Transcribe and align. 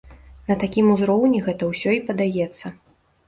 На 0.51 0.55
такім 0.63 0.87
узроўні 0.93 1.43
гэта 1.47 1.69
ўсё 1.73 1.93
і 1.99 2.01
падаецца. 2.09 2.65